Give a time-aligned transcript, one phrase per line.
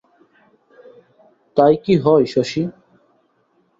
[1.57, 2.63] তাই কী হয় শশী?